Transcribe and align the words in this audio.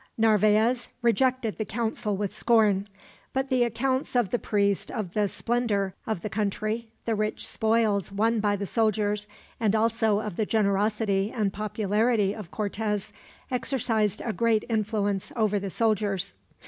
Narvaez 0.17 0.87
rejected 1.03 1.59
the 1.59 1.63
counsel 1.63 2.17
with 2.17 2.33
scorn, 2.33 2.87
but 3.33 3.49
the 3.49 3.63
accounts 3.63 4.15
of 4.15 4.31
the 4.31 4.39
priest 4.39 4.89
of 4.89 5.13
the 5.13 5.27
splendor 5.27 5.93
of 6.07 6.21
the 6.23 6.27
country, 6.29 6.87
the 7.05 7.13
rich 7.13 7.45
spoils 7.45 8.11
won 8.11 8.39
by 8.39 8.55
the 8.55 8.65
soldiers, 8.65 9.27
and 9.59 9.75
also 9.75 10.19
of 10.19 10.37
the 10.37 10.45
generosity 10.47 11.31
and 11.31 11.53
popularity 11.53 12.33
of 12.33 12.49
Cortez, 12.49 13.13
exercised 13.51 14.23
a 14.25 14.33
great 14.33 14.65
influence 14.69 15.31
over 15.35 15.59
the 15.59 15.69
soldiers. 15.69 16.33